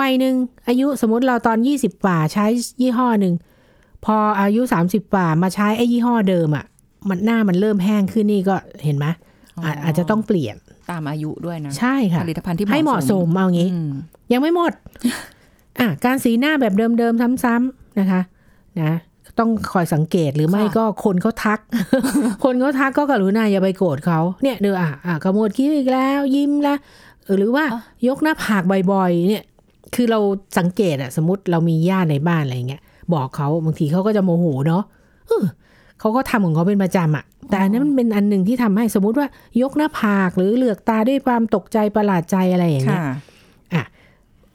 [0.00, 0.34] วัยหนึ่ง
[0.68, 2.46] อายุสมมติเราตอนยี่สิบกว่าใช้
[2.80, 3.34] ยี่ห้อหนึ่ง
[4.04, 6.64] พออายุสามสิบกว่ามาใช้ไอ้ยี่ห้อเดิมอะ่ะ
[7.08, 9.06] มันหน้ามันเริ่มแห้งขึ้นนี่ก็เห็นไหม
[9.56, 10.56] อ๋ออาอาจจะต้องเปลี่ยน
[10.90, 13.92] ตามอายุด้วยนะ ใช่ค่ะผลิตภัณฑ์ที่ให้เหมาะสมเอางี้อืม
[14.32, 14.72] ยังไม่หมด
[15.80, 18.20] อะการสีหน้าแบบเดิมๆซ้ำๆนะคะ
[18.80, 18.92] นะ
[19.38, 21.58] ต้องคอยสังเกตหรือไม่ค่ะก็คนเขาทัก
[22.44, 26.78] คนเขาทักก็กรุณาอย่าไปโกรธเขาเนี่ยเดี๋ยวอะอะขมวดคิ้วอีกแล้ว ยิ้มแล้ว
[27.24, 27.64] เออหรือว่า
[28.08, 28.62] ยกหน้าผาก
[28.92, 29.44] บ่อยๆเนี่ย
[29.94, 30.18] คือเรา
[30.58, 32.82] สังเกตอะสมมติเรามีญาติในบ้านอะไรเงี้ย
[33.14, 34.82] บอกเขาบางทีเขาก็จะโมโหเนาะ
[35.28, 35.44] เออ
[36.00, 39.28] เขาก็ทำของเขาเป็นประจำอะแต่อันนั้นมันเป็นอันหนึ่งที่ทำให้สมมุติว่า
[39.62, 43.14] ยกหน้าผากหรือเหลือกตาด้วยความตกใจประหลาดใจอะไรอย่างเงี้ยค่ะ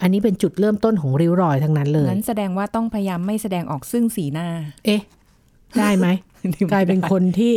[0.02, 4.48] อะอันนี้เป็นจุดเริ่มต้นของริ้วรอยทั้งนั้นเลยนั้นแสดงว่าต้องพยายามไม่แสดงออกซึ่งสีหน้า
[4.86, 5.02] เอ๊ะ
[5.80, 6.08] ได้ไหม
[6.74, 7.56] กลายเป็นคนที่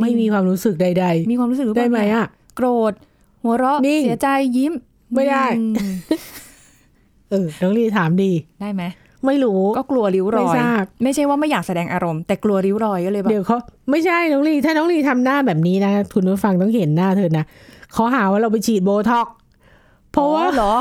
[0.00, 2.92] ไม่มีความรู้สึกใดมีความรู้สึกรือๆเปได้ล่าไหมเนี่ยอะ โกรธ
[3.42, 4.72] หัวเราะนิ่งเสียใจยิ้ม
[5.14, 5.74] ไม่ได้อืม
[7.30, 8.82] เออ น้องลีถามดี ได้ไหม
[9.26, 13.58] ไม่รู้ ก็กลัวริ้วรอยไม่ทราบไม่ใช่ว่าไม่อยากแสดงอารมณ์ แต่กลัวริ้วรอยก็เลยแบบ เดี๋ยวเขา
[13.90, 17.44] ไม่ใช่ น้องลี ถ้าน้องลีทำหน้าแบบนี้นะ คุณผู้ฟังต้องเห็นหน้าเธอนะ
[17.92, 19.34] เขาหาว่าเราไปฉีดโบท็อกซ์
[20.12, 20.74] เพราะว่าอ๋อเหรอ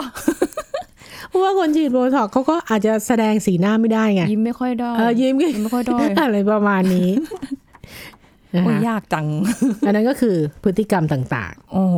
[1.33, 7.09] เพราะว่าคนฉีดโบท็อกซ์เขาก็อาจจะแสดงสีหน้าไม่ได้ไงยิ้มไม่ค่อยได้เออยิ้มยิ้มไม่ค่อยได้อะไรประมาณนี้
[8.55, 9.27] นะโอ้ยคะยากจัง
[9.85, 11.97] อันนั้นก็คือพฤติกรรมต่างโอ้โห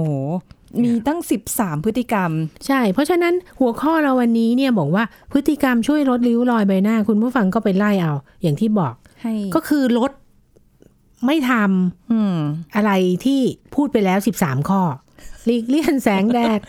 [0.84, 10.12] มีตั้งสิบสามพฤติกรรมๆใช่ เพราะฉะนั้นหัวข้อเราวันนี้เนี่ยบอกว่าพฤติกรรมช่วยลดริ้วรอยใบหน้า คุณผู้ฟังก็ไปไล่เอา อย่างที่บอกให้ก็คือลด
[11.26, 12.38] ไม่ทำอืม
[12.76, 12.92] อะไร
[13.26, 13.42] ที่
[13.76, 14.82] พูดไปแล้ว 13 ข้อ
[15.46, 16.60] หลีกเลี่ยงแสงแดด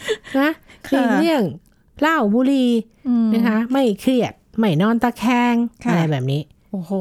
[0.41, 0.51] นะ
[0.87, 1.43] หค่ะลีกเลี่ยง
[2.01, 2.71] เหล้าบุหรี่
[3.09, 5.55] อืมนะคะไม่เครียดไม่นอนตะแคง
[5.85, 6.93] ค่ะอะไรแบบนี้โอ้โห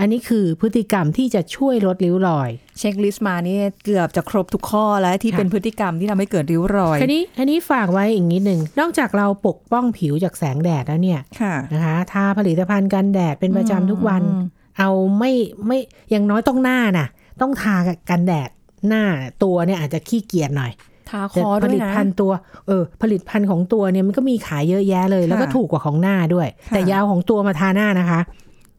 [0.00, 14.46] อันนี้คือพฤติกรรมที่จะช่วยลดริ้วรอย เช็คลิสต์มานี่เกือบจะครบทุกข้อแล้วที่ค่ะเป็นพฤติกรรมที่ทำให้เกิดริ้วรอยคันนี้อันนี้ฝากไว้อีกนิดหนึ่งนอกจากเราปกป้องผิวจากแสงแดดแล้วเนี่ยค่ะนะคะทาผลิตภัณฑ์กันแดดเป็นประจำทุกวันอืม
[14.78, 15.32] เอาไม่
[15.66, 15.78] ไม่
[16.10, 17.08] อย่างน้อยต้องหน้าน่ะ
[17.40, 17.76] ต้องทา
[18.10, 18.50] กันแดด
[18.88, 19.04] หน้า
[19.42, 20.70] ตัวเนี่ยอาจจะขี้เกียจหน่อย
[21.10, 22.32] ทาคแต่อผด้วยลิตนะภัณฑ์ตัว
[22.66, 28.20] เออผลิตภัณฑ์ของตัวเนี่ยมันก็มีขายเยอะแยะเลย แล้วก็ค่ะถูกกว่าของหน้าด้วยค่ะแต่อยาวของตัวมาทาหน้านะคะ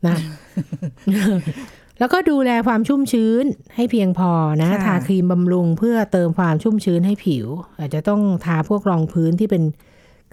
[0.08, 0.16] นะ
[2.00, 3.44] แล้วก็ดูแลความชุ่มชื้น
[3.76, 7.46] ให้เพียงพอนะค่ะทาครีมบำรุงเพื่อเติมความชุ่มชื้นให้ผิว
[7.80, 9.64] อาจจะต้องทาพวกรองพื้นที่เป็น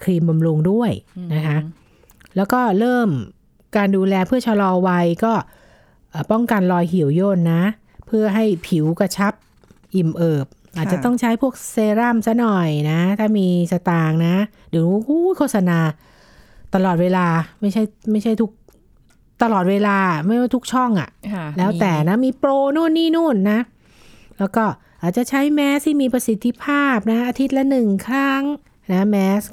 [0.03, 0.91] ครีมบำรุงด้วย
[1.33, 1.57] นะคะ
[2.35, 3.09] แล้วก็เริ่ม
[3.77, 5.33] การดูแลเพื่อชะลอวัยก็
[6.09, 7.63] เอ่อป้องกันรอยเหี่ยวย่นนะ
[8.07, 9.33] เพื่อให้ผิวกระชับ
[9.95, 10.47] อิ่มเอิบ
[10.79, 14.35] อาจจะต้องใช้พวกเซรั่มซะหน่อยนะ ถ้ามีสตางค์นะ
[14.69, 15.79] เดี๋ยวอู้โฆษณา
[16.75, 17.25] ตลอดเวลา
[17.61, 18.51] ไม่ใช่ไม่ใช่ทุก
[19.43, 23.59] ตลอดเวลาไม่ว่าทุกช่องอะ่ะค่ะ แล้วแต่นะมีโปรนู่นนี่นู่นนะ
[24.39, 24.63] แล้วก็
[25.01, 28.43] อาจจะใช้แมสที่มีประสิทธิภาพนะ อาทิตย์ละหนึ่งครั้ง
[28.91, 29.43] นะแมส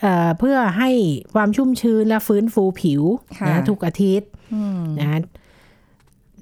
[0.00, 0.90] เอ่อเพื่อให้
[1.34, 3.02] ความชุ่มชื้นและฟื้นฟูผิว
[3.38, 5.20] ค่ะนะทุกอาทิตย์อืมนะ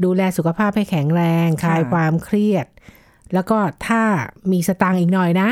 [0.05, 2.67] ดูแลสุขภาพให้แข็งแรง คลายค่ะความเครียด
[3.35, 4.03] แล้วก็ถ้า
[4.53, 5.51] มีสตางค์อีกหน่อยนะ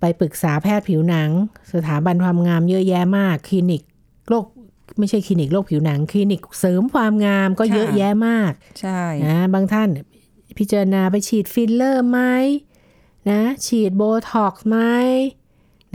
[0.00, 1.30] ไปปรึกษาแพทย์ผิวหนัง
[1.72, 3.82] สถาบันความงามเยอะแยะมาก คลินิก
[4.28, 4.44] โรค
[4.98, 9.88] ไม่ใช่คลินิกโรคผิวหนัง คลินิกเสริมความงามก็เยอะแยะมาก ใช่นะบางท่าน
[10.58, 12.20] พิจารณาไปฉีดฟิลเลอร์ไหม
[13.30, 14.78] นะฉีดโบท็อกซ์ไหม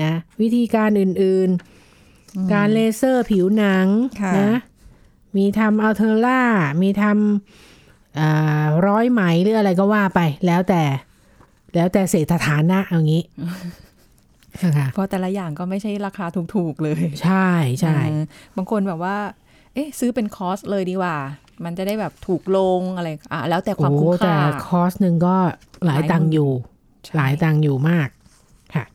[0.04, 3.86] นะวิธีการอื่นๆ การเลเซอร์ผิวหนัง
[4.22, 4.52] ค่ะนะ
[5.38, 6.42] มีทำ Ulthera
[6.82, 7.18] มีทำอ่า
[8.88, 10.84] ร้อยไหมหรืออะไรก็ว่าไปแล้วแต่
[11.76, 13.24] แล้วแต่เศรษฐฐานะเอางี้
[14.64, 17.50] นะคะเพราะแต่ละอย่างก็ไม่ใช่ราคาถูกๆเลย ใช่
[17.82, 18.24] ใช่เออ
[18.56, 19.18] บางคนแบบว่า
[19.74, 21.18] เอ๊ะ ซื้อเป็นคอร์สเลยดีกว่า
[21.64, 25.36] มันจะได้แบบถูกลงอะไรอะแล้วแต่ความโอ้คุ้มแต่ค่าคอร์สหนึ่งก็
[25.86, 26.50] หลายตังค์อยู่
[27.04, 28.08] ใช่หลายตังค์อยู่มาก
[28.76, 28.86] ค่ะ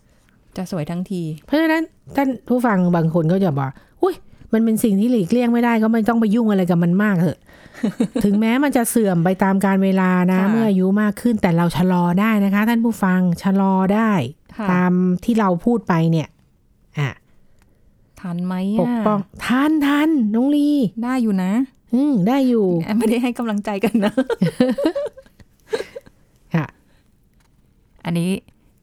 [0.57, 1.83] จะสวยทั้งที เพราะฉะนั้น
[2.17, 3.71] ท่านผู้ฟังบางคนก็จะบอก
[4.03, 4.15] อุ้ย
[4.53, 7.39] มันเป็นสิ่งที่หลีกเลี่ยงไม่ได้ก็ไม่ต้องไปยุ่งอะไรกับมันมากเถอะ
[8.25, 14.13] ถึงแม้มันจะเสื่อมไปตามการเวลานะค่ะเมื่ออายุมากขึ้นแต่เราชะลอได้นะคะ ท่านผู้ฟังชะลอได้
[14.57, 14.93] ค่ะตาม
[15.25, 16.29] ที่เราพูดไปเนี่ย
[16.99, 17.11] อะ
[18.21, 20.69] ทันไหมปกป้องทันทันน้องลี
[21.05, 21.53] ได้อยู่นะ
[21.95, 22.67] อืมได้อยู่
[22.99, 24.13] ไม่ได้ให้กำลังใจกันนะ
[26.55, 26.67] ค่ะ
[28.05, 28.31] อันนี้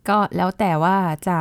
[0.10, 1.38] ก็แล้วแต่ว่าจะ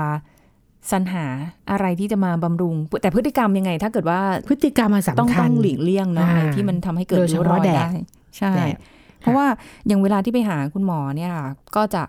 [0.91, 1.27] สรรหา
[1.71, 7.91] อะไรที่จะมาบำรุง แต่พฤติกรรมยังไง ถ้าเกิดว่าพฤติกรรมมันต้องสำคัต้องหลีกเลี่ยงเนาะอ่าอะไรที่มันทำให้เกิดริ้วรอยได้โดยเฉพาะแดด
[8.37, 8.77] ใช่แดด
[9.21, 9.47] เพราะว่า
[9.87, 12.03] อย่างเวลาที่ไปหาคุณหมอเนี่ยค่ะก็จะ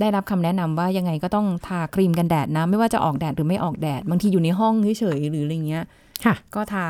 [0.00, 5.84] ได้รับคำแนะนำว่ายังไงก็ต้องทาครีมกันแดดนะ ไม่ว่าจะออกแดดหรือไม่ออกแดด บางทีอยู่ในห้องเฉยๆหรืออะไรเงี้ย
[6.24, 6.86] ค่ะ ก็ทา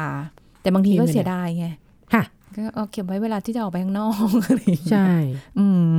[0.62, 1.66] แต่บางทีก็ครีมกันแดดเสียดายไง
[2.14, 2.22] ค่ะ
[2.56, 4.14] ก็เอาเก็บไว้เวลาที่จะออกไปข้างนอก
[4.46, 5.08] อะไรอย่างเงี้ยใช่
[5.58, 5.90] อืม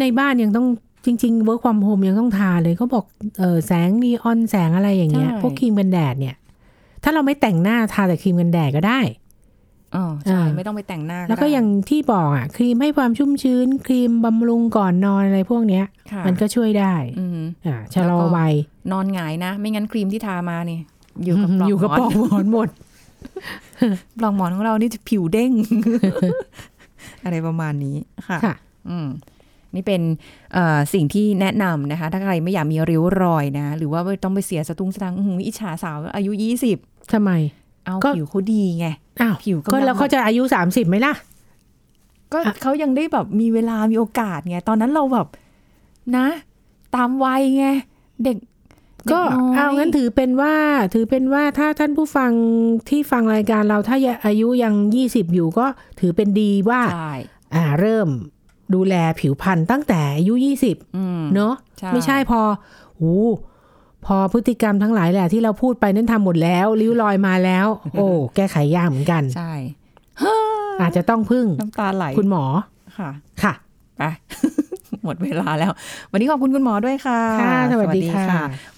[0.00, 0.66] ในบ้านยังต้อง
[1.06, 3.04] จริงๆ work from home ยังต้องทาเลยเขาบอก
[3.38, 6.36] เออแสงนีออนแสงอะไรอย่างเงี้ยใช่พวกครีมกันแดดเนี่ย
[7.02, 9.00] ถ้าเราไม่แต่งหน้าทาแต่ครีมกันแดดก็ได้
[9.96, 18.54] อ๋อใช่อ่าไม่ต้องไปแต่งหน้า แล้วก็ได้อย่างที่บอกอะ ครีมให้ความชุ่มชื้น ครีมบำรุงก่อนนอนอะไรพวกเนี้ยค่ะมันก็ช่วยได้อืมอ่าชะลอแล้วก็วัย
[18.92, 20.78] นอนหงายนะ ไม่งั้นครีมที่ทามานี่
[21.24, 22.68] อยู่กับปลอกอยู่กับหมปลออนกหมอนหมด
[24.18, 25.52] ปลอกหมอนของเรานี่จะผิวเด้ง
[27.24, 27.96] อะไรประมาณนี้
[28.28, 28.54] ค่ะค่ะ
[28.90, 29.08] อืม
[29.76, 30.02] นี่เป็น
[30.52, 36.76] เอ่อสิ่งที่แนะนำนะคะ ถ้าใครไม่อยากมีริ้วรอยนะ หรือว่าต้องไปเสียสตุ้งสตังค์อื้อหืออิจฉาสาวอายุยี่สิบ
[37.12, 37.30] ทำไม
[37.84, 38.86] เอาก็ผิวเขาดีไง
[39.20, 41.14] อ้าวผิวกำลังก็แล้วเขาจะอายุสามสิบไหมล่ะ
[42.32, 45.26] ก็อะเขายังได้แบบมีเวลามีโอกาสไง ตอนนั้นเราแบบ
[46.16, 46.26] นะ
[46.94, 47.66] ตามวัยไง
[48.24, 48.36] เด็ก
[49.12, 50.54] ก็ด็น้ยเอางั้นถือเป็นว่า
[50.94, 52.32] ถือเป็นว่าถ้าท่านผู้ฟัง
[52.88, 55.66] ที่ฟังรายการเราถ้าอายุยังยี่สิบอยู่ก็
[56.00, 57.14] ถือเป็นดีว่าใช่
[57.54, 58.08] อ่าเริ่ม
[58.74, 62.40] ดูแลผิวพรรณตั้งแต่อายุยี่สิบอืมเนาะใช่ไม่ใช่พอ
[62.96, 63.18] โอ้
[64.06, 67.66] พอพฤติกรรมทั้งหลายแหละที่เราพูดไปนั้นทำหมดแล้ว ริ้วรอยมาแล้ว
[67.98, 69.52] โอ้แก้ไขยากเหมือนกัน ใช่
[70.80, 72.44] อาจจะต้องพึ่งน้ำตาไหลคุณหมอ
[72.98, 73.10] ค่ะ
[73.42, 73.52] ค่ะ
[73.98, 74.02] ไป
[75.04, 75.72] หมดเวลาแล้ว
[76.12, 78.26] วันนี้ขอบคุณคุณหมอด้วยค่ะ ค่ะ สวัสดีค่ะ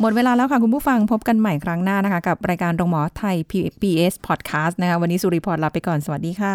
[0.01, 6.55] หมดเวลาแล้วค่ะคุณผู้ฟังพบกันใหม่ครั้งหน้านะคะ กับรายการโรงหมอไทย PBS Podcast นะคะ วันนี้สุริพรลาไปก่อน สวัสดีค่ะ